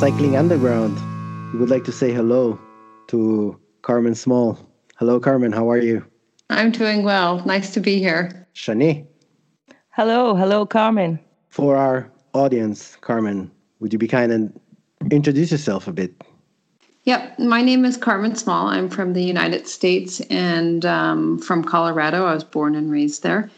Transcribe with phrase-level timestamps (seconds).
[0.00, 0.96] Cycling Underground.
[1.52, 2.58] We would like to say hello
[3.08, 4.58] to Carmen Small.
[4.96, 5.52] Hello, Carmen.
[5.52, 6.02] How are you?
[6.48, 7.44] I'm doing well.
[7.44, 8.48] Nice to be here.
[8.54, 9.04] Shani.
[9.90, 11.20] Hello, hello, Carmen.
[11.50, 13.50] For our audience, Carmen,
[13.80, 14.58] would you be kind and
[15.10, 16.14] introduce yourself a bit?
[17.04, 18.68] Yep, my name is Carmen Small.
[18.68, 22.24] I'm from the United States and um, from Colorado.
[22.24, 23.50] I was born and raised there.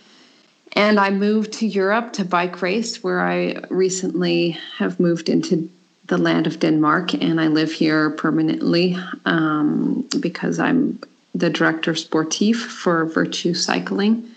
[0.73, 5.71] And I moved to Europe to bike race, where I recently have moved into
[6.07, 10.99] the land of Denmark, and I live here permanently um, because I'm
[11.35, 14.29] the director sportif for Virtu Cycling,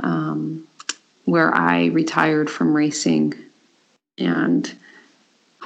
[0.00, 0.66] um,
[1.24, 3.34] where I retired from racing,
[4.18, 4.72] and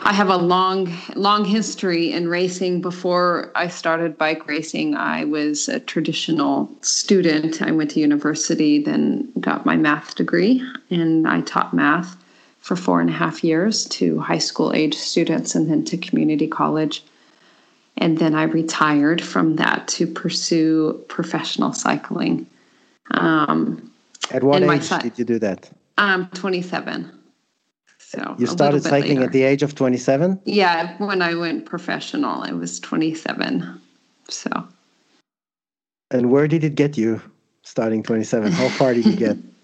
[0.02, 2.80] I have a long, long history in racing.
[2.80, 7.62] Before I started bike racing, I was a traditional student.
[7.62, 12.16] I went to university, then got my math degree, and I taught math
[12.60, 16.46] for four and a half years to high school age students and then to community
[16.46, 17.02] college.
[17.96, 22.46] And then I retired from that to pursue professional cycling.
[23.10, 23.90] Um,
[24.30, 25.70] At what age son, did you do that?
[25.96, 27.10] I'm 27.
[27.98, 29.24] So you started cycling later.
[29.24, 30.40] at the age of 27?
[30.44, 33.80] Yeah, when I went professional, I was 27.
[34.28, 34.50] So.
[36.10, 37.20] And where did it get you
[37.64, 38.52] starting 27?
[38.52, 39.36] How far did you get?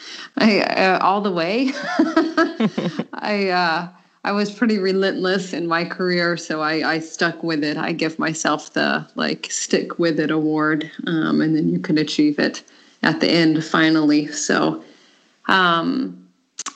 [0.36, 1.72] I uh, all the way.
[3.14, 3.88] I uh,
[4.24, 7.76] I was pretty relentless in my career, so I, I stuck with it.
[7.76, 12.38] I give myself the like stick with it award, um, and then you can achieve
[12.38, 12.62] it
[13.02, 14.26] at the end finally.
[14.26, 14.82] So,
[15.46, 16.28] um,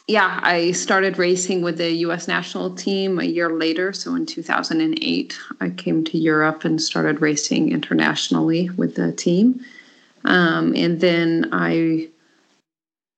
[0.06, 2.28] yeah, I started racing with the U.S.
[2.28, 3.92] national team a year later.
[3.92, 9.64] So in 2008, I came to Europe and started racing internationally with the team,
[10.24, 12.08] um, and then I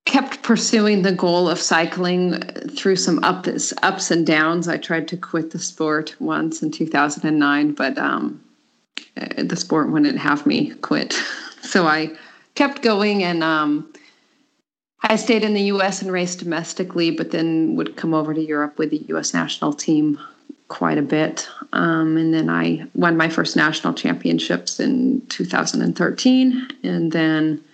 [0.04, 2.40] kept pursuing the goal of cycling
[2.76, 4.68] through some ups ups and downs.
[4.68, 8.42] I tried to quit the sport once in 2009, but um,
[9.16, 11.14] uh, the sport wouldn't have me quit.
[11.64, 12.14] So I
[12.56, 13.90] kept going, and um,
[15.02, 16.02] I stayed in the U.S.
[16.02, 19.32] and raced domestically, but then would come over to Europe with the U.S.
[19.32, 20.20] national team
[20.68, 21.48] quite a bit.
[21.72, 27.64] Um, and then I won my first national championships in 2013, and then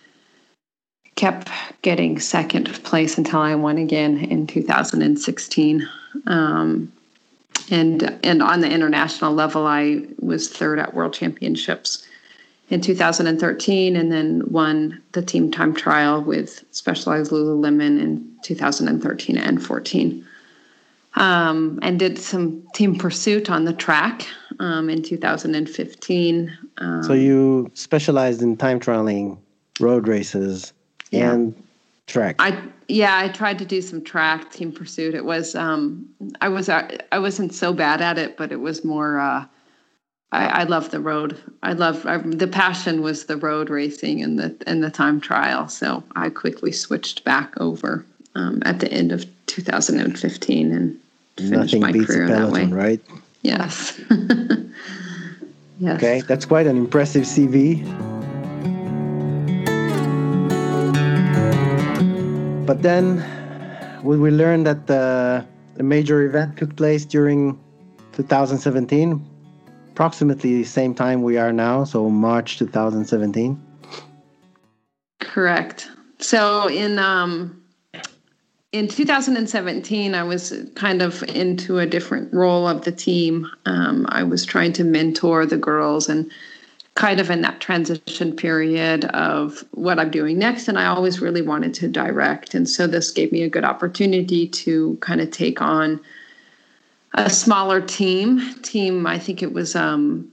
[1.20, 1.50] kept
[1.82, 5.86] getting second place until I won again in 2016.
[6.26, 6.90] Um,
[7.70, 12.06] and and on the international level, I was third at World Championships
[12.70, 19.62] in 2013, and then won the team time trial with Specialized Lululemon in 2013 and
[19.62, 20.26] 14.
[21.16, 24.26] Um, and did some team pursuit on the track
[24.58, 26.58] um, in 2015.
[26.78, 29.36] Um, so you specialized in time trialing
[29.80, 30.72] road races
[31.10, 31.32] yeah.
[31.32, 31.62] and
[32.06, 32.36] track.
[32.38, 35.14] I yeah, I tried to do some track team pursuit.
[35.14, 36.08] It was um
[36.40, 39.46] I was uh, I wasn't so bad at it, but it was more uh
[40.32, 41.40] I, I love the road.
[41.62, 45.68] I love I, the passion was the road racing and the and the time trial.
[45.68, 48.04] So I quickly switched back over
[48.34, 51.00] um, at the end of 2015 and
[51.36, 52.82] finished Nothing my beats career a peloton, that way.
[52.82, 53.00] right?
[53.42, 54.00] Yes.
[55.78, 55.96] yes.
[55.96, 58.09] Okay, that's quite an impressive CV.
[62.70, 63.24] But then
[64.04, 65.44] we, we learned that the,
[65.74, 67.58] the major event took place during
[68.12, 69.28] 2017,
[69.90, 73.60] approximately the same time we are now, so March 2017.
[75.18, 75.90] Correct.
[76.20, 77.60] So in um,
[78.70, 83.50] in 2017, I was kind of into a different role of the team.
[83.66, 86.30] Um, I was trying to mentor the girls and
[86.94, 90.68] kind of in that transition period of what I'm doing next.
[90.68, 92.54] And I always really wanted to direct.
[92.54, 96.00] And so this gave me a good opportunity to kind of take on
[97.14, 98.54] a smaller team.
[98.62, 100.30] Team, I think it was um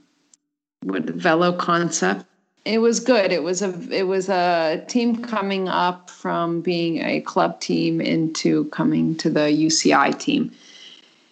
[0.82, 2.24] what Velo concept.
[2.64, 3.32] It was good.
[3.32, 8.66] It was a it was a team coming up from being a club team into
[8.66, 10.52] coming to the UCI team.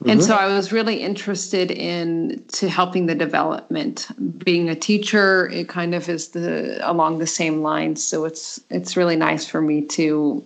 [0.01, 0.11] Mm-hmm.
[0.11, 4.09] And so I was really interested in to helping the development.
[4.45, 8.05] Being a teacher, it kind of is the along the same lines.
[8.05, 10.45] So it's it's really nice for me to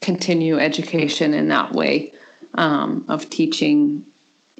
[0.00, 2.12] continue education in that way
[2.54, 4.06] um, of teaching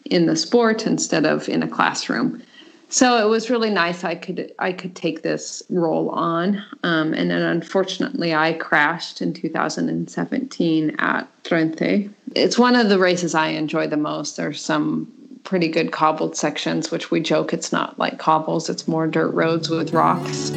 [0.07, 2.43] in the sport instead of in a classroom.
[2.89, 4.05] So it was really nice.
[4.05, 9.33] I could I could take this role on, um, and then unfortunately I crashed in
[9.33, 12.11] 2017 at Drenthe.
[12.35, 14.37] It's one of the races I enjoy the most.
[14.37, 15.11] There's some
[15.43, 19.69] pretty good cobbled sections, which we joke it's not like cobbles; it's more dirt roads
[19.69, 20.53] with rocks.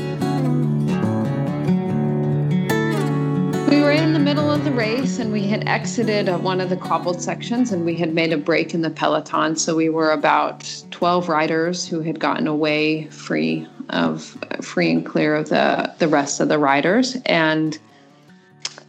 [3.70, 6.76] We were in the middle of the race and we had exited one of the
[6.76, 9.56] cobbled sections and we had made a break in the peloton.
[9.58, 15.36] So we were about 12 riders who had gotten away free of free and clear
[15.36, 17.16] of the, the rest of the riders.
[17.28, 17.78] And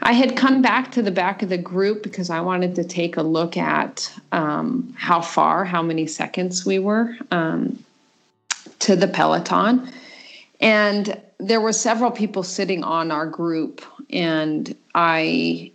[0.01, 3.19] I had come back to the back of the group because I wanted to take
[3.19, 7.85] a look at um, how far, how many seconds we were um,
[8.79, 9.93] to the peloton.
[10.59, 13.83] And there were several people sitting on our group,
[14.13, 15.73] and I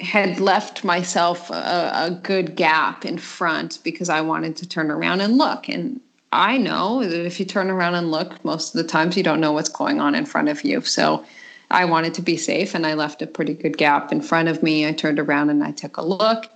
[0.00, 5.20] had left myself a, a, good gap in front because I wanted to turn around
[5.20, 5.68] and look.
[5.68, 6.00] And
[6.32, 9.40] I know that if you turn around and look, most of the times you don't
[9.40, 10.80] know what's going on in front of you.
[10.80, 11.24] So
[11.70, 14.62] I wanted to be safe and I left a pretty good gap in front of
[14.62, 14.86] me.
[14.86, 16.50] I turned around and I took a look.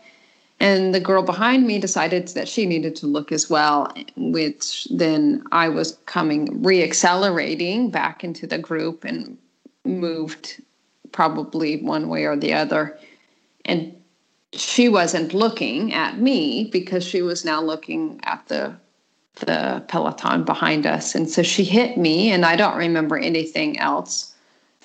[0.60, 5.44] And the girl behind me decided that she needed to look as well, which then
[5.52, 9.38] I was coming, reaccelerating back into the group and
[9.84, 10.60] moved
[11.18, 12.96] probably one way or the other.
[13.64, 13.92] And
[14.52, 18.74] she wasn't looking at me because she was now looking at the
[19.40, 24.34] the peloton behind us and so she hit me and i don't remember anything else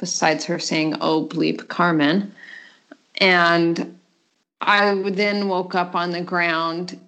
[0.03, 2.33] besides her saying, Oh, bleep, Carmen.
[3.21, 3.97] And
[4.59, 6.99] I then woke up on the ground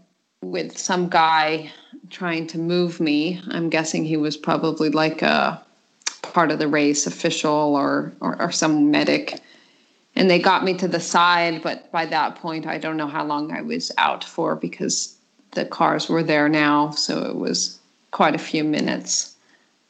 [0.42, 1.72] with some guy
[2.10, 3.42] trying to move me.
[3.50, 5.62] I'm guessing he was probably like a
[6.34, 9.40] part of the race official or, or, or some medic.
[10.16, 13.26] And they got me to the side, but by that point, I don't know how
[13.26, 15.18] long I was out for because
[15.52, 16.92] the cars were there now.
[16.92, 17.80] So it was
[18.12, 19.36] quite a few minutes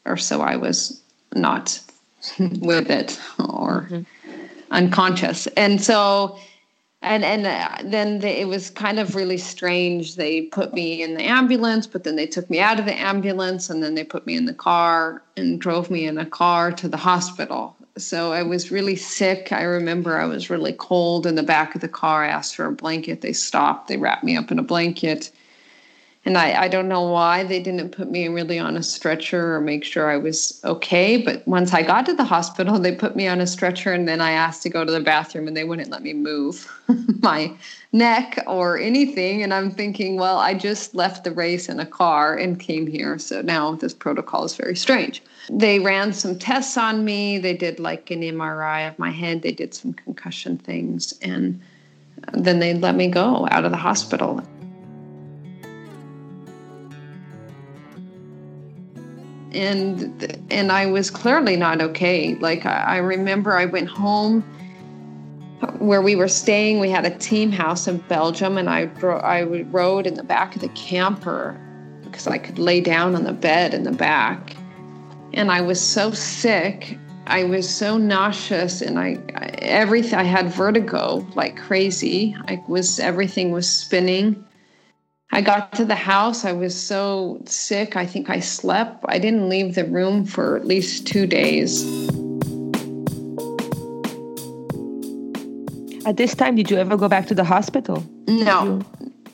[0.06, 1.02] or so I was
[1.34, 1.80] not
[2.40, 4.02] with it or mm-hmm.
[4.72, 5.48] unconscious.
[5.58, 6.40] And so,
[7.06, 10.16] and and uh, then it was kind of really strange.
[10.16, 13.70] They put me in the ambulance, but then they took me out of the ambulance,
[13.70, 16.88] and then they put me in the car and drove me in a car to
[16.88, 17.76] the hospital.
[17.98, 19.52] So I was really sick.
[19.52, 22.26] I remember I was really cold in the back of the car.
[22.26, 23.22] I asked for a blanket.
[23.22, 23.88] They stopped.
[23.88, 25.32] They wrapped me up in a blanket
[26.26, 29.62] and I, I don't know why they didn't put me really on a stretcher or
[29.62, 31.18] make sure I was okay.
[31.18, 34.22] But once I got to the hospital, they put me on a stretcher, and then
[34.22, 36.72] I asked to go to the bathroom, and they wouldn't let me move
[37.22, 37.56] my
[37.92, 39.44] neck or anything.
[39.44, 43.20] And I'm thinking, well, I just left the race in a car and came here,
[43.20, 45.22] so now this protocol is very strange.
[45.52, 47.38] They ran some tests on me.
[47.38, 49.44] They did like an MRI of my head.
[49.44, 51.62] They did some concussion things, and
[52.34, 54.42] then they let me go out of the hospital.
[59.56, 62.36] And and I was clearly not okay.
[62.36, 64.42] Like I, I remember I went home
[65.80, 66.80] where we were staying.
[66.80, 70.56] We had a team house in Belgium, and I dro- I rode in the back
[70.56, 71.60] of the camper
[72.04, 74.56] because I could lay down on the bed in the back.
[75.34, 76.98] And I was so sick.
[77.28, 80.20] I was so nauseous, and I, I everything.
[80.20, 82.36] I had vertigo like crazy.
[82.48, 84.45] I was everything was spinning.
[85.36, 86.46] I got to the house.
[86.46, 87.98] I was so sick.
[87.98, 89.04] I think I slept.
[89.10, 91.84] I didn't leave the room for at least two days.
[96.06, 98.02] At this time, did you ever go back to the hospital?
[98.30, 98.82] No,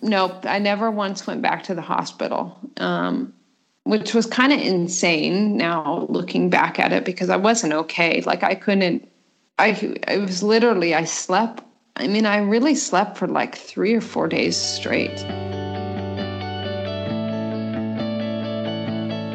[0.01, 0.43] nope.
[0.47, 3.31] I never once went back to the hospital, um,
[3.83, 8.23] which was kind of insane now looking back at it because I wasn't okay.
[8.25, 9.07] Like I couldn't,
[9.59, 11.63] I, I was literally, I slept.
[11.97, 15.23] I mean, I really slept for like three or four days straight.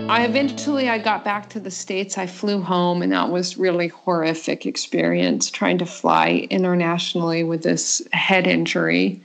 [0.09, 2.17] I eventually I got back to the states.
[2.17, 8.07] I flew home, and that was really horrific experience trying to fly internationally with this
[8.13, 9.21] head injury.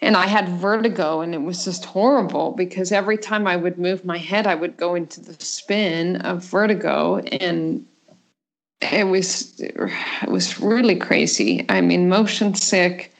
[0.00, 4.02] And I had vertigo, and it was just horrible because every time I would move
[4.02, 7.84] my head, I would go into the spin of vertigo, and
[8.80, 9.76] it was it
[10.30, 11.66] was really crazy.
[11.68, 13.12] I mean, motion sick.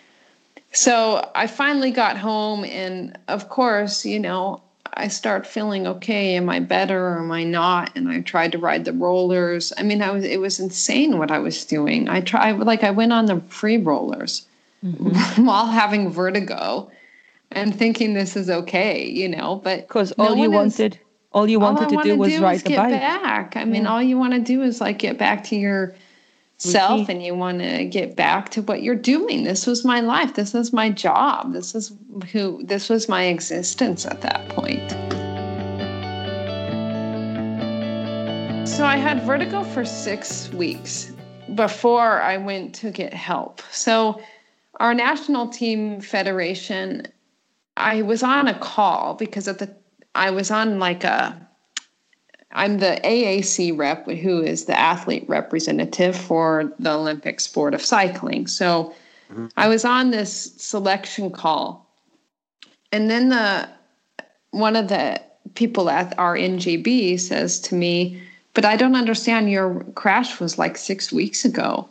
[0.73, 4.63] So I finally got home, and of course, you know,
[4.99, 6.35] I start feeling okay.
[6.35, 7.93] Am I better or am I not?
[7.95, 9.73] And I tried to ride the rollers.
[9.79, 12.09] I mean, I was it was insane what I was doing.
[12.09, 14.45] I tried like I went on the free rollers
[14.85, 15.47] mm-hmm.
[15.47, 16.91] while having vertigo
[17.53, 19.61] and thinking this is okay, you know.
[19.63, 21.01] But because all no you wanted, is,
[21.33, 22.91] all you wanted all to do was do ride the get bike.
[22.91, 23.57] Back.
[23.57, 25.95] I mean, all you want to do is like get back to your
[26.59, 29.45] self and you want to get back to what you're doing.
[29.45, 30.35] This was my life.
[30.35, 31.53] This is my job.
[31.53, 31.93] This is
[32.33, 34.91] who this was my existence at that point.
[38.69, 41.13] So i had vertigo for six weeks
[41.55, 43.63] before i went to get help.
[43.71, 44.21] So
[44.79, 47.07] our national team federation
[47.77, 49.75] i was on a call because at the
[50.15, 51.48] i was on like a
[52.53, 58.47] I'm the AAC rep, who is the athlete representative for the Olympic sport of cycling.
[58.47, 58.95] So
[59.31, 59.47] mm-hmm.
[59.57, 61.87] I was on this selection call,
[62.91, 63.69] and then the
[64.51, 65.21] one of the
[65.55, 68.23] people at our NGB says to me,
[68.55, 69.51] "But I don't understand.
[69.51, 71.89] Your crash was like six weeks ago."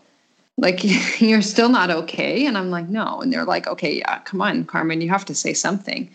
[0.58, 0.82] like
[1.22, 4.66] you're still not okay and i'm like no and they're like okay yeah come on
[4.66, 6.10] carmen you have to say something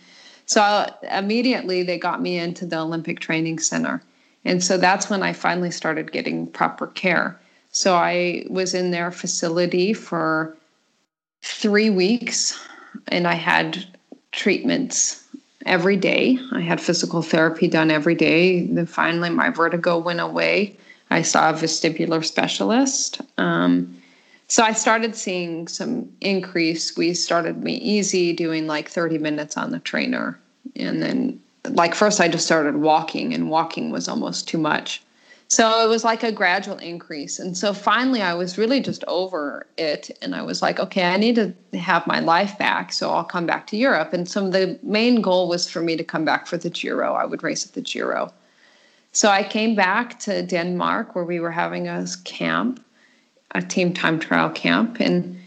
[0.45, 4.01] so I, immediately they got me into the olympic training center
[4.45, 7.39] and so that's when i finally started getting proper care.
[7.71, 10.55] So i was in their facility for
[11.41, 12.59] three weeks
[13.07, 13.85] and i had
[14.31, 15.23] treatments
[15.65, 16.37] every day.
[16.51, 18.65] I had physical therapy done every day.
[18.65, 20.75] Then finally my vertigo went away.
[21.09, 23.21] I saw a vestibular specialist.
[23.37, 24.01] Um,
[24.47, 26.97] so I started seeing some increase.
[26.97, 30.39] We started me easy doing like 30 minutes on the trainer.
[30.75, 35.01] And then like first I just started walking and walking was almost too much.
[35.47, 37.37] So it was like a gradual increase.
[37.37, 41.17] And so finally I was really just over it and I was like, okay, I
[41.17, 42.91] need to have my life back.
[42.91, 44.13] So I'll come back to Europe.
[44.13, 47.13] And so the main goal was for me to come back for the Giro.
[47.13, 48.33] I would race at the Giro.
[49.11, 52.83] So I came back to Denmark where we were having a camp
[53.55, 55.37] a team time trial camp and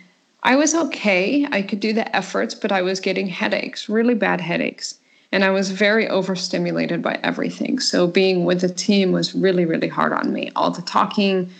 [0.44, 1.44] I was okay.
[1.50, 5.00] I could do the efforts, but I was getting headaches, really bad headaches.
[5.32, 7.78] And I was very overstimulated by everything.
[7.80, 10.50] So being with the team was really, really hard on me.
[10.56, 11.50] All the talking,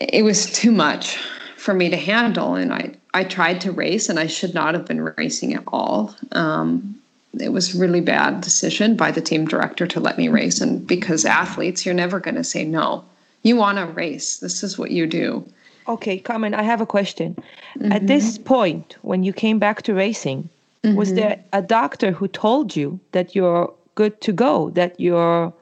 [0.00, 1.16] it was too much
[1.56, 2.54] for me to handle.
[2.54, 6.14] And I, I tried to race, and I should not have been racing at all.
[6.32, 7.00] Um,
[7.40, 10.60] it was really bad decision by the team director to let me race.
[10.60, 13.04] And because athletes, you're never going to say no
[13.42, 14.38] you want to race.
[14.38, 15.46] This is what you do.
[15.88, 17.34] Okay, Carmen, I have a question.
[17.76, 17.92] Mm-hmm.
[17.92, 20.48] At this point, when you came back to racing,
[20.84, 20.96] mm-hmm.
[20.96, 25.52] was there a doctor who told you that you're good to go, that you're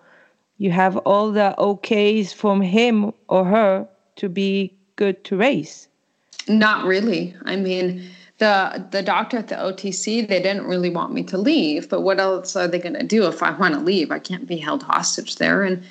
[0.59, 5.89] you have all the okays from him or her to be good to race?
[6.49, 7.35] Not really.
[7.47, 8.05] I mean,
[8.39, 12.21] the the doctor at the OTC, they didn't really want me to leave, but what
[12.21, 14.11] else are they going to do if I want to leave?
[14.11, 15.83] I can't be held hostage there and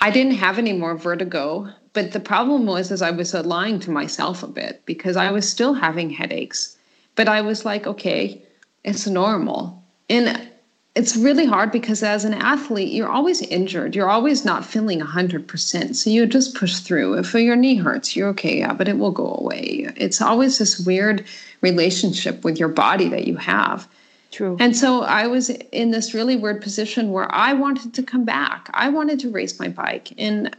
[0.00, 3.90] I didn't have any more vertigo, but the problem was is I was lying to
[3.90, 6.75] myself a bit because I was still having headaches.
[7.16, 8.40] But I was like, okay,
[8.84, 9.82] it's normal.
[10.08, 10.48] And
[10.94, 13.94] it's really hard because as an athlete, you're always injured.
[13.94, 15.94] You're always not feeling 100%.
[15.94, 17.18] So you just push through.
[17.18, 19.92] If your knee hurts, you're okay, yeah, but it will go away.
[19.96, 21.26] It's always this weird
[21.60, 23.88] relationship with your body that you have.
[24.30, 24.56] True.
[24.58, 28.70] And so I was in this really weird position where I wanted to come back.
[28.72, 30.12] I wanted to race my bike.
[30.18, 30.56] And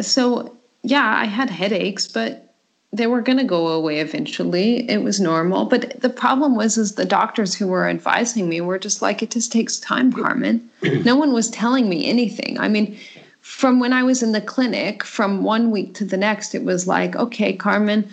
[0.00, 2.49] so, yeah, I had headaches, but
[2.92, 4.88] they were going to go away eventually.
[4.90, 5.66] It was normal.
[5.66, 9.30] But the problem was, is the doctors who were advising me were just like, it
[9.30, 10.68] just takes time, Carmen.
[10.82, 12.58] no one was telling me anything.
[12.58, 12.98] I mean,
[13.42, 16.88] from when I was in the clinic, from one week to the next, it was
[16.88, 18.12] like, okay, Carmen,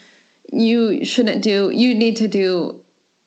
[0.52, 2.77] you shouldn't do, you need to do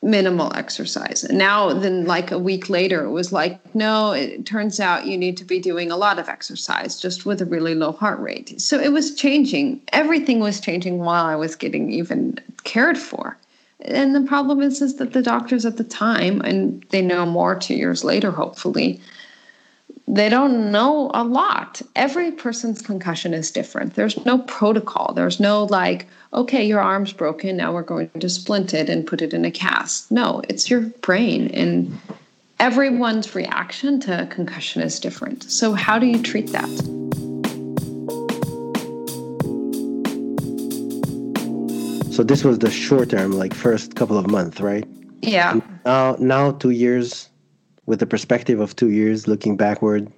[0.03, 1.25] minimal exercise.
[1.25, 5.19] And now, then, like a week later, it was like, no, it turns out you
[5.19, 8.61] need to be doing a lot of exercise just with a really low heart rate.
[8.61, 9.81] So it was changing.
[9.93, 13.37] Everything was changing while I was getting even cared for.
[13.83, 17.55] And the problem is, is that the doctors at the time, and they know more
[17.55, 19.01] two years later, hopefully,
[20.13, 21.81] they don't know a lot.
[21.95, 23.95] Every person's concussion is different.
[23.95, 25.13] There's no protocol.
[25.15, 27.57] There's no like, okay, your arm's broken.
[27.57, 30.11] Now we're going to splint it and put it in a cast.
[30.11, 31.49] No, it's your brain.
[31.55, 31.97] And
[32.59, 35.45] everyone's reaction to concussion is different.
[35.45, 36.69] So, how do you treat that?
[42.13, 44.85] So, this was the short term, like first couple of months, right?
[45.23, 45.61] Yeah.
[45.85, 47.31] now, now two years
[47.91, 50.13] with the perspective of two years looking backward,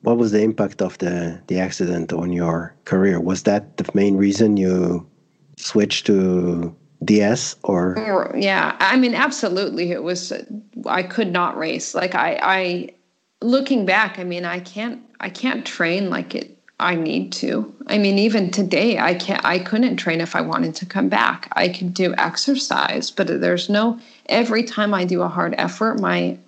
[0.00, 3.20] what was the impact of the, the accident on your career?
[3.20, 5.06] Was that the main reason you
[5.58, 6.74] switched to
[7.04, 8.32] DS or?
[8.34, 9.92] Yeah, I mean, absolutely.
[9.92, 10.32] It was,
[10.86, 11.94] I could not race.
[11.94, 12.88] Like I, I,
[13.42, 17.72] looking back, I mean, I can't, I can't train like it I need to.
[17.86, 19.44] I mean, even today, I can't.
[19.44, 21.48] I couldn't train if I wanted to come back.
[21.52, 24.00] I could do exercise, but there's no.
[24.26, 26.38] Every time I do a hard effort, my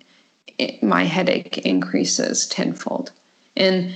[0.81, 3.11] my headache increases tenfold.
[3.55, 3.93] And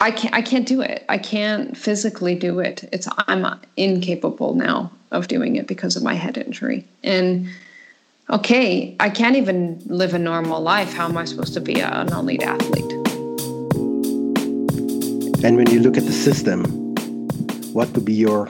[0.00, 1.04] i can't i can't do it.
[1.08, 2.88] I can't physically do it.
[2.92, 3.44] It's i'm
[3.76, 6.84] incapable now of doing it because of my head injury.
[7.02, 7.48] And
[8.30, 10.92] okay i can't even live a normal life.
[10.92, 12.92] How am i supposed to be an elite athlete?
[15.44, 16.64] And when you look at the system
[17.74, 18.48] what would be your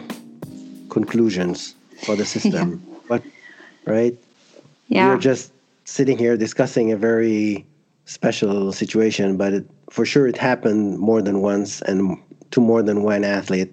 [0.90, 1.74] conclusions
[2.04, 2.70] for the system?
[2.70, 2.98] Yeah.
[3.08, 3.22] what
[3.86, 4.16] right?
[4.88, 5.08] Yeah.
[5.08, 5.53] You're just
[5.84, 7.66] sitting here discussing a very
[8.06, 12.18] special situation, but it, for sure it happened more than once and
[12.50, 13.72] to more than one athlete.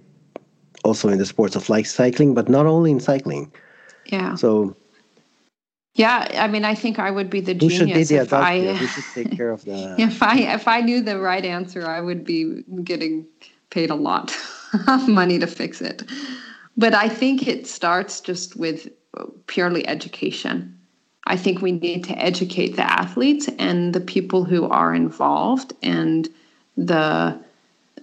[0.83, 3.51] Also in the sports of like cycling, but not only in cycling.
[4.07, 4.33] Yeah.
[4.35, 4.75] So
[5.93, 8.77] yeah, I mean, I think I would be the genius should be the if I?
[8.77, 9.95] Should take care of the?
[9.99, 13.27] if I if I knew the right answer, I would be getting
[13.69, 14.35] paid a lot
[14.87, 16.03] of money to fix it.
[16.77, 18.87] But I think it starts just with
[19.47, 20.77] purely education.
[21.27, 26.27] I think we need to educate the athletes and the people who are involved and
[26.77, 27.39] the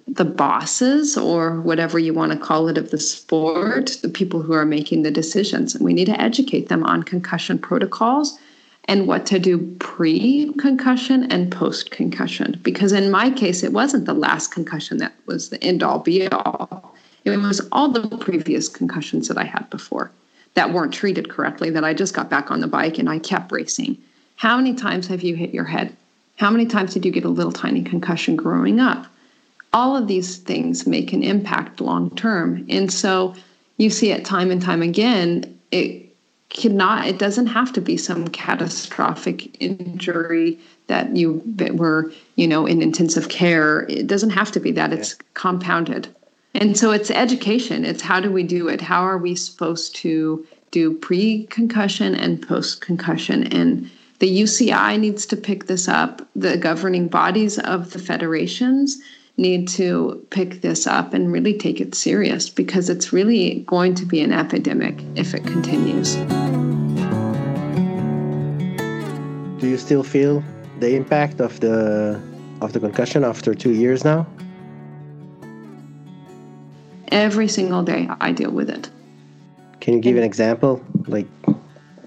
[0.07, 4.55] the bosses or whatever you want to call it of the sport, the people who
[4.55, 5.75] are making the decisions.
[5.75, 8.39] And we need to educate them on concussion protocols
[8.87, 12.59] and what to do pre concussion and post concussion.
[12.63, 16.27] Because in my case, it wasn't the last concussion that was the end all be
[16.29, 16.95] all,
[17.25, 20.11] it was all the previous concussions that I had before
[20.55, 23.52] that weren't treated correctly, that I just got back on the bike and I kept
[23.52, 23.97] racing.
[24.37, 25.97] How many times have you hit your head?
[26.37, 29.07] How many times did you get a little tiny concussion growing up?
[29.73, 32.64] all of these things make an impact long term.
[32.69, 33.35] And so
[33.76, 35.59] you see it time and time again.
[35.71, 36.07] It
[36.49, 41.43] cannot, it doesn't have to be some catastrophic injury that you
[41.75, 43.83] were, you know, in intensive care.
[43.90, 44.93] It doesn't have to be that.
[44.93, 46.09] It's compounded.
[46.61, 47.85] And so it's education.
[47.85, 48.81] It's how do we do it?
[48.81, 53.47] How are we supposed to do pre concussion and post concussion?
[53.53, 53.88] And
[54.19, 59.00] the UCI needs to pick this up, the governing bodies of the federations
[59.37, 64.05] need to pick this up and really take it serious because it's really going to
[64.05, 66.17] be an epidemic if it continues.
[69.61, 70.43] Do you still feel
[70.81, 72.21] the impact of the
[72.61, 74.27] of the concussion after 2 years now?
[77.11, 78.91] Every single day I deal with it.
[79.81, 80.85] Can you give an example?
[81.07, 81.27] Like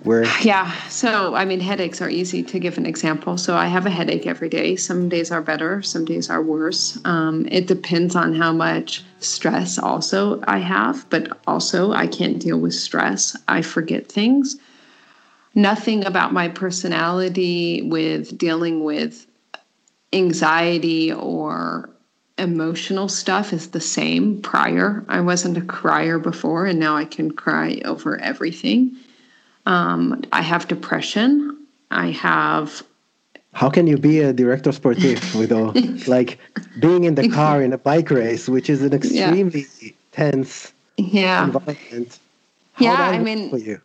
[0.03, 0.25] where?
[0.41, 3.37] Yeah so i mean headaches are easy to give an example.
[3.37, 4.75] So i have a headache every day.
[4.75, 6.99] Some days are better some days are worse.
[7.05, 12.59] Um, it depends on how much stress also i have but also i can't deal
[12.59, 13.37] with stress.
[13.47, 14.57] I forget things.
[15.53, 19.27] Nothing about my personality with dealing with
[20.13, 21.89] anxiety or
[22.37, 27.29] emotional stuff is the same prior i wasn't a crier before and now i can
[27.29, 28.95] cry over everything
[29.65, 31.57] um, I have depression.
[31.91, 32.83] I have.
[33.53, 35.73] How can you be a director sportif with all
[36.07, 36.39] like
[36.79, 39.91] being in the car in a bike race, which is an extremely yeah.
[40.11, 41.43] tense yeah.
[41.43, 42.19] environment?
[42.73, 43.81] How yeah, I mean, for you?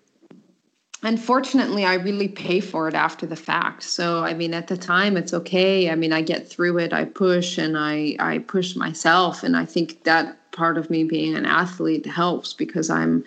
[1.02, 3.82] Unfortunately, I really pay for it after the fact.
[3.82, 5.90] So, I mean, at the time, it's okay.
[5.90, 6.92] I mean, I get through it.
[6.92, 11.36] I push and I I push myself, and I think that part of me being
[11.36, 13.24] an athlete helps because I'm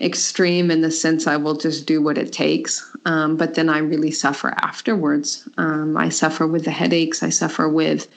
[0.00, 2.88] extreme in the sense I will just do what it takes.
[3.04, 5.48] Um, but then I really suffer afterwards.
[5.58, 7.22] Um, I suffer with the headaches.
[7.22, 8.08] I suffer with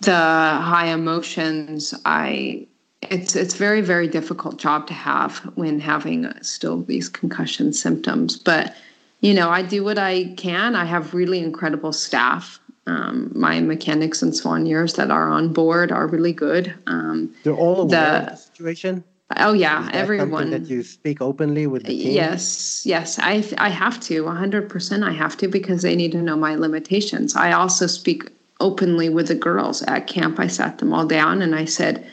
[0.00, 1.94] the high emotions.
[2.04, 2.66] I
[3.10, 8.36] it's it's very very difficult job to have when having still these concussion symptoms.
[8.36, 8.76] But
[9.20, 10.74] you know I do what I can.
[10.74, 12.58] I have really incredible staff.
[12.86, 16.74] Um, my mechanics and soigneurs that are on board are really good.
[16.88, 19.04] Um, They're all aware the, of the situation.
[19.36, 20.50] Oh yeah, everyone.
[20.50, 22.12] that you speak openly with the team.
[22.12, 25.02] Yes, yes, I I have to, 100%.
[25.08, 27.36] I have to because they need to know my limitations.
[27.36, 30.38] I also speak openly with the girls at camp.
[30.38, 32.06] I sat them all down and I said,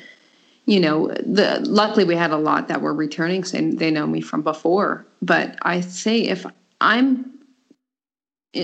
[0.70, 4.22] you know, the luckily we had a lot that were returning, so they know me
[4.22, 5.04] from before.
[5.20, 6.46] But I say if
[6.80, 7.40] I'm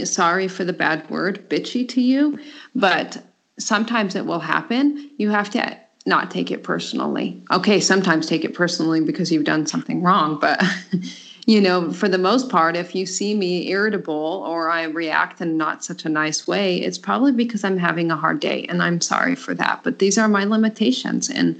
[0.04, 2.38] sorry for the bad word, bitchy to you,
[2.76, 3.24] but
[3.58, 5.10] sometimes it will happen.
[5.18, 7.44] You have to not take it personally.
[7.50, 10.64] Okay, sometimes take it personally because you've done something wrong, but
[11.48, 15.58] you know, for the most part, if you see me irritable or I react in
[15.58, 19.02] not such a nice way, it's probably because I'm having a hard day and I'm
[19.02, 19.82] sorry for that.
[19.84, 21.60] But these are my limitations and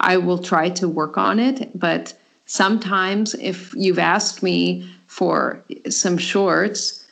[0.00, 1.78] I will try to work on it.
[1.78, 2.14] But
[2.46, 7.06] sometimes if you've asked me for some shorts,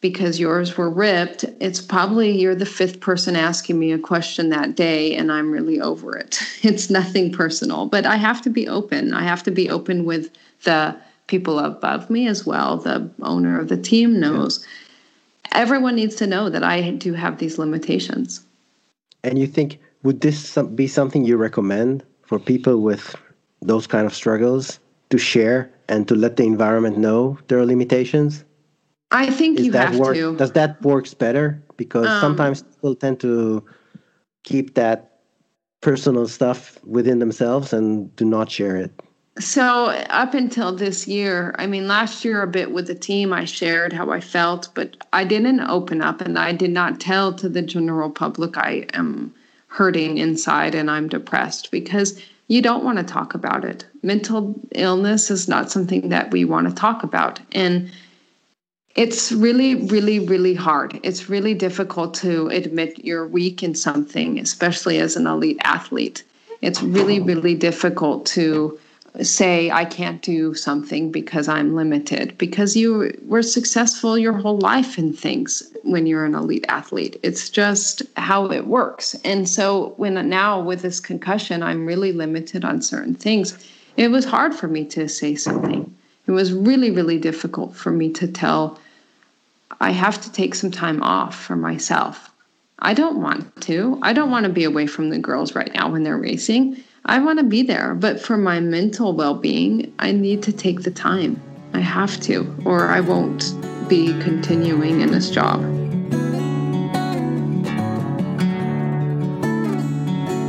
[0.00, 4.76] because yours were ripped, it's probably you're the fifth person asking me a question that
[4.76, 6.40] day, and I'm really over it.
[6.62, 9.14] It's nothing personal, but I have to be open.
[9.14, 10.30] I have to be open with
[10.64, 10.96] the
[11.28, 12.76] people above me as well.
[12.76, 14.60] The owner of the team knows.
[14.60, 15.60] Yeah.
[15.60, 18.44] Everyone needs to know that I do have these limitations.
[19.24, 23.16] And you think, would this be something you recommend for people with
[23.62, 28.44] those kind of struggles to share and to let the environment know their limitations?
[29.10, 30.36] I think Is you have work, to.
[30.36, 31.62] Does that works better?
[31.78, 33.64] Because um, sometimes people tend to
[34.44, 35.20] keep that
[35.80, 38.92] personal stuff within themselves and do not share it.
[39.38, 43.44] So up until this year, I mean, last year a bit with the team, I
[43.44, 47.48] shared how I felt, but I didn't open up and I did not tell to
[47.48, 49.32] the general public I am
[49.68, 53.86] hurting inside and I'm depressed because you don't want to talk about it.
[54.02, 57.40] Mental illness is not something that we want to talk about.
[57.52, 57.90] And
[58.96, 60.98] it's really, really, really hard.
[61.02, 66.24] It's really difficult to admit you're weak in something, especially as an elite athlete.
[66.62, 68.78] It's really, really difficult to
[69.22, 74.98] say I can't do something because I'm limited because you were successful your whole life
[74.98, 77.18] in things when you're an elite athlete.
[77.22, 79.14] It's just how it works.
[79.24, 83.66] And so when now with this concussion I'm really limited on certain things.
[83.96, 85.94] It was hard for me to say something.
[86.26, 88.78] It was really really difficult for me to tell
[89.80, 92.30] I have to take some time off for myself.
[92.80, 93.98] I don't want to.
[94.02, 96.82] I don't want to be away from the girls right now when they're racing.
[97.04, 100.82] I want to be there, but for my mental well being, I need to take
[100.82, 101.40] the time.
[101.72, 103.54] I have to, or I won't
[103.88, 105.60] be continuing in this job.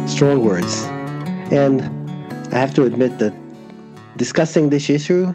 [0.10, 0.84] Strong words.
[1.52, 1.82] And
[2.54, 3.34] I have to admit that
[4.18, 5.34] discussing this issue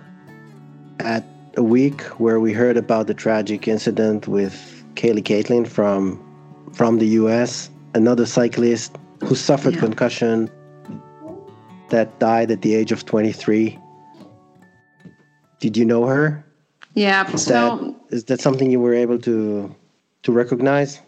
[0.99, 1.25] at
[1.57, 6.21] a week where we heard about the tragic incident with Kelly Catlin from
[6.73, 9.81] from the US, another cyclist who suffered yeah.
[9.81, 10.51] concussion
[11.95, 13.79] that died at the age of 23.
[15.61, 16.45] Did you know her?
[16.95, 19.75] Yeah, is so that, is that something you were able to
[20.25, 21.01] to recognize?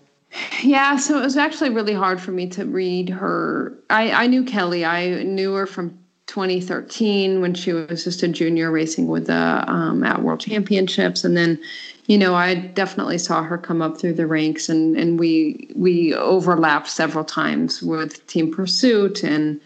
[0.62, 3.72] Yeah, so it was actually really hard for me to read her.
[3.90, 4.84] I, I knew Kelly.
[4.84, 10.04] I knew her from 2013 when she was just a junior racing with the um,
[10.04, 11.58] at World Championships, and then
[12.06, 16.14] you know I definitely saw her come up through the ranks, and and we we
[16.14, 19.60] overlapped several times with Team Pursuit and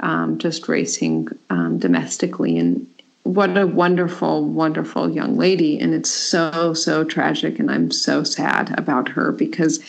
[0.00, 2.86] um, just racing um, domestically, and
[3.22, 8.78] what a wonderful wonderful young lady, and it's so so tragic, and I'm so sad
[8.78, 9.80] about her because.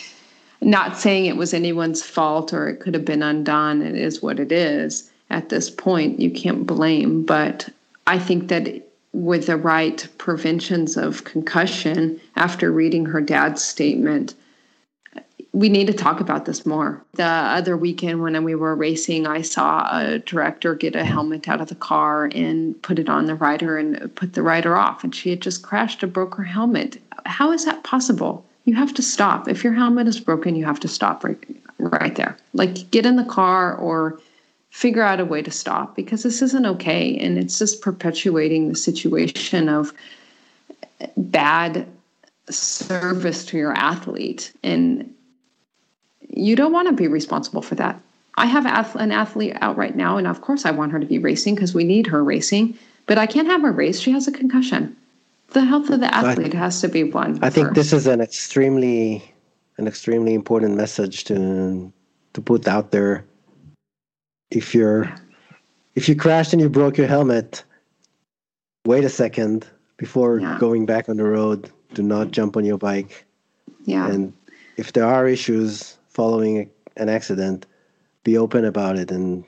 [0.61, 3.81] Not saying it was anyone's fault or it could have been undone.
[3.81, 6.19] It is what it is at this point.
[6.19, 7.69] You can't blame, but
[8.07, 8.81] I think that
[9.15, 14.35] with the right preventions of concussion, after reading her dad's statement,
[15.55, 17.01] we need to talk about this more.
[17.13, 21.61] The other weekend when we were racing, I saw a director get a helmet out
[21.61, 25.05] of the car and put it on the rider and put the rider off.
[25.05, 27.01] And she had just crashed and broke her helmet.
[27.25, 28.45] How is that possible?
[28.65, 29.47] You have to stop.
[29.47, 31.39] If your helmet is broken, you have to stop right,
[31.79, 32.35] right there.
[32.51, 34.19] Like get in the car or
[34.71, 38.75] figure out a way to stop because this isn't okay and it's just perpetuating the
[38.75, 39.93] situation of
[41.15, 41.87] bad
[42.49, 45.14] service to your athlete and
[46.35, 47.99] you don't want to be responsible for that
[48.35, 51.17] i have an athlete out right now and of course i want her to be
[51.17, 54.31] racing because we need her racing but i can't have her race she has a
[54.31, 54.95] concussion
[55.49, 58.21] the health of the athlete I, has to be one i think this is an
[58.21, 59.23] extremely
[59.77, 61.91] an extremely important message to
[62.33, 63.25] to put out there
[64.51, 65.13] if you're
[65.95, 67.63] if you crashed and you broke your helmet,
[68.85, 69.67] wait a second
[69.97, 70.57] before yeah.
[70.59, 71.71] going back on the road.
[71.93, 73.25] Do not jump on your bike.
[73.85, 74.07] Yeah.
[74.09, 74.33] And
[74.77, 77.65] if there are issues following an accident,
[78.23, 79.11] be open about it.
[79.11, 79.43] And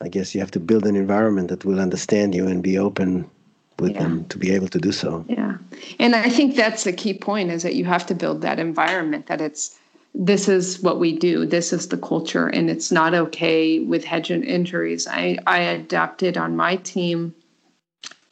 [0.00, 3.30] I guess you have to build an environment that will understand you and be open
[3.78, 4.02] with yeah.
[4.02, 5.24] them to be able to do so.
[5.28, 5.58] Yeah.
[5.98, 9.26] And I think that's the key point is that you have to build that environment
[9.26, 9.78] that it's
[10.14, 11.46] this is what we do.
[11.46, 15.06] This is the culture, and it's not okay with head injuries.
[15.06, 17.32] I, I adapted on my team.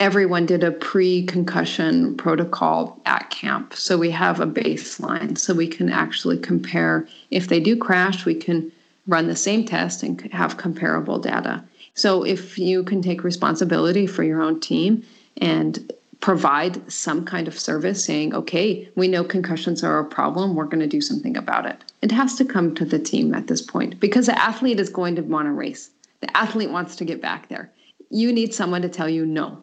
[0.01, 3.75] Everyone did a pre concussion protocol at camp.
[3.75, 7.09] So we have a baseline so we can actually compare.
[7.33, 8.71] If they do crash, we can
[9.09, 11.65] run the same test and have comparable data.
[11.95, 15.03] So if you can take responsibility for your own team
[15.39, 20.55] and provide some kind of service saying, okay, we know concussions are a problem.
[20.55, 21.83] We're going to do something about it.
[22.03, 25.17] It has to come to the team at this point because the athlete is going
[25.17, 25.91] to want to race.
[26.21, 27.71] The athlete wants to get back there.
[28.11, 29.63] You need someone to tell you no.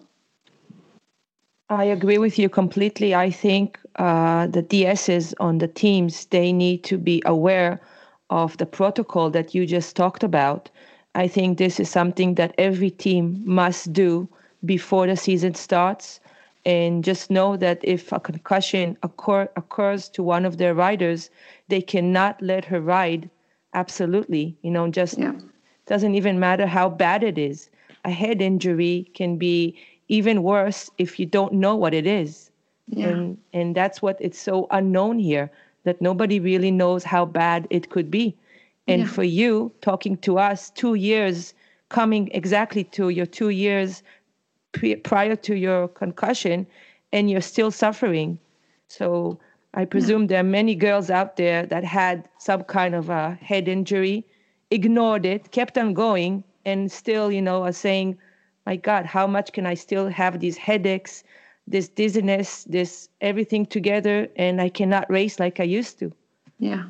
[1.69, 3.15] I agree with you completely.
[3.15, 7.80] I think uh, the DSs on the teams, they need to be aware
[8.30, 10.69] of the protocol that you just talked about.
[11.15, 14.28] I think this is something that every team must do
[14.63, 16.19] before the season starts
[16.65, 21.30] and just know that if a concussion occur, occurs to one of their riders
[21.67, 23.30] they cannot let her ride
[23.73, 25.34] absolutely you know just yeah.
[25.86, 27.69] doesn't even matter how bad it is
[28.04, 32.51] a head injury can be even worse if you don't know what it is
[32.87, 33.07] yeah.
[33.07, 35.49] and and that's what it's so unknown here
[35.83, 38.35] that nobody really knows how bad it could be
[38.87, 39.07] and yeah.
[39.07, 41.53] for you talking to us two years
[41.89, 44.03] coming exactly to your two years
[44.71, 46.67] pre- prior to your concussion
[47.11, 48.37] and you're still suffering.
[48.87, 49.39] So
[49.73, 50.27] I presume yeah.
[50.27, 54.25] there are many girls out there that had some kind of a head injury,
[54.71, 58.17] ignored it, kept on going, and still, you know, are saying,
[58.65, 61.23] my God, how much can I still have these headaches,
[61.67, 66.12] this dizziness, this everything together, and I cannot race like I used to.
[66.60, 66.86] Yeah.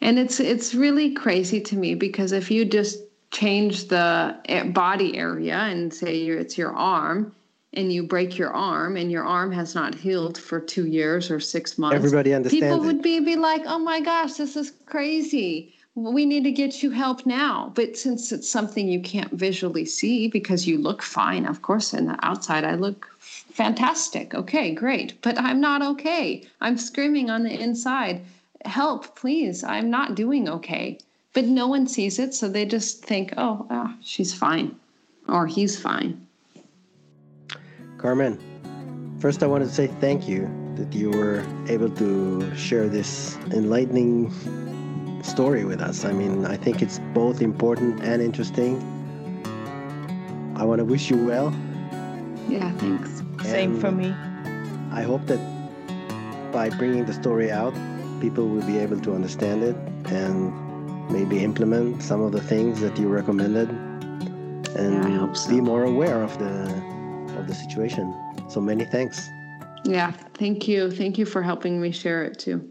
[0.00, 4.36] And it's it's really crazy to me because if you just change the
[4.72, 7.34] body area and say it's your arm
[7.74, 11.38] and you break your arm and your arm has not healed for two years or
[11.38, 15.74] six months everybody understands people would be, be like oh my gosh this is crazy
[15.94, 17.72] we need to get you help now.
[17.74, 22.06] But since it's something you can't visually see because you look fine of course in
[22.06, 24.34] the outside i look fantastic.
[24.34, 25.20] Okay great.
[25.22, 26.44] But i'm not okay.
[26.60, 28.22] I'm screaming on the inside
[28.64, 29.64] help please.
[29.64, 30.98] I'm not doing okay.
[31.32, 34.76] But no one sees it so they just think oh, oh she's fine
[35.28, 36.26] or he's fine.
[37.98, 38.38] Carmen
[39.18, 44.30] first i wanted to say thank you that you were able to share this enlightening
[45.22, 48.76] story with us i mean i think it's both important and interesting
[50.56, 51.54] i want to wish you well
[52.48, 54.14] yeah thanks same for me
[54.92, 55.40] i hope that
[56.52, 57.74] by bringing the story out
[58.20, 59.76] people will be able to understand it
[60.12, 60.52] and
[61.10, 63.68] maybe implement some of the things that you recommended
[64.76, 65.50] and so.
[65.50, 66.88] be more aware of the
[67.38, 68.14] of the situation.
[68.48, 69.30] So many thanks.
[69.84, 70.90] Yeah, thank you.
[70.90, 72.68] Thank you for helping me share it too.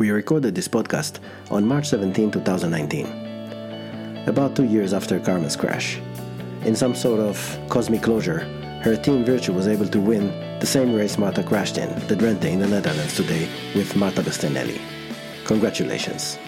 [0.00, 1.18] We recorded this podcast
[1.50, 6.00] on March 17, 2019, about two years after Carmen's crash.
[6.64, 7.36] In some sort of
[7.68, 8.38] cosmic closure,
[8.82, 12.46] her team Virtu was able to win the same race Marta crashed in, the Drenthe
[12.46, 14.80] in the Netherlands today with Marta Bastianelli.
[15.44, 16.38] Congratulations.